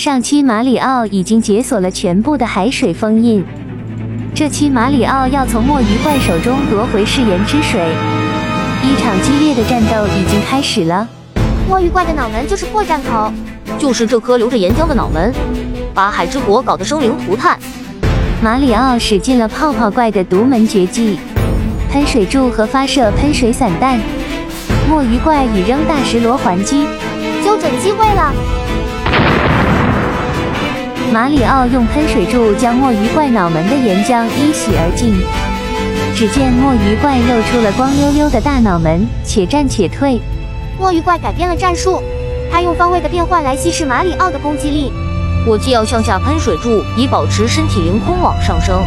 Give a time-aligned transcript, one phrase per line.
[0.00, 3.44] 上期马里奥已经解锁了全部的海水封印，
[4.34, 7.78] 这期马里奥要从墨鱼怪手中夺回誓言之水。
[8.82, 11.06] 一场激烈的战斗已经开始了。
[11.68, 13.30] 墨鱼怪的脑门就是破绽口，
[13.78, 15.34] 就是这颗流着岩浆的脑门，
[15.92, 17.58] 把海之国搞得生灵涂炭。
[18.42, 21.18] 马里奥使尽了泡泡怪的独门绝技——
[21.92, 24.00] 喷水柱和发射喷水散弹。
[24.88, 26.86] 墨鱼怪以扔大石螺还击，
[27.44, 28.32] 就准机会了。
[31.20, 35.12] 马里奥用喷水柱将墨鱼怪脑门的岩浆一洗而尽。
[36.16, 40.18] 只见墨鱼怪露出了光溜溜的大脑门，且战且退。
[40.78, 42.02] 墨鱼怪改变了战术，
[42.50, 44.90] 他用方位的变换来稀释马里奥的攻击力。
[45.46, 48.82] 我既要向下喷水柱以保持身体凌空往上升，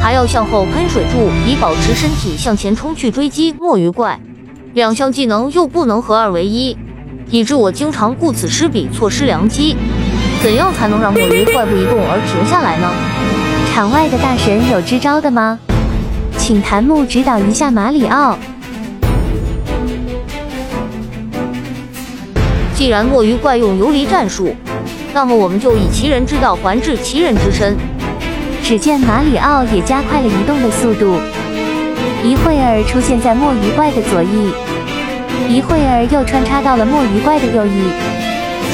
[0.00, 4.18] 还要向后喷水柱以保持身体向前冲去追击墨鱼怪。
[4.72, 6.74] 两项技能又不能合二为一，
[7.28, 9.76] 以致我经常顾此失彼，错失良机。
[10.46, 12.88] 怎样才能让墨鱼怪不移动而停下来呢？
[13.74, 15.58] 场外的大神有支招的吗？
[16.38, 18.38] 请檀木指导一下马里奥。
[22.76, 24.54] 既然墨鱼怪用游离战术，
[25.12, 27.76] 那么我们就以其人之道还治其人之身。
[28.62, 31.16] 只见马里奥也加快了移动的速度，
[32.22, 34.52] 一会儿出现在墨鱼怪的左翼，
[35.52, 37.90] 一会儿又穿插到了墨鱼怪的右翼。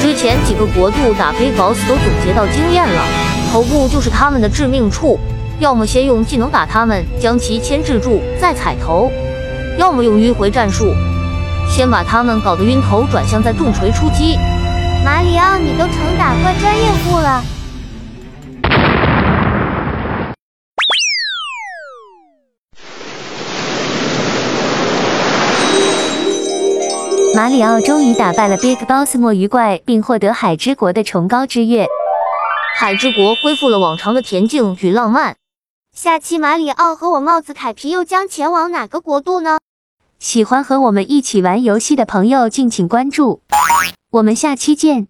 [0.03, 3.01] 之前几个国度打黑 Boss 都总结到经验了，
[3.53, 5.17] 头部就是他们的致命处，
[5.59, 9.09] 要么先用技能打他们，将其牵制住，再踩头；
[9.77, 10.93] 要么用迂回战术，
[11.69, 14.37] 先把他们搞得晕头转向，再重锤出击。
[15.05, 16.32] 马里奥，你都成打
[27.35, 31.87] 马里奥终于打败了 Big Boss 墨鱼怪，并获得海之国的崇高之月。
[32.75, 35.35] 海之国恢复了往常的恬静与浪漫。
[35.95, 39.57] 下期马里奥和我帽子凯皮又将前往哪个国度呢？
[40.19, 43.41] 喜欢和我们一起玩游戏的朋友，敬请关注。
[44.11, 45.07] 我们下期见。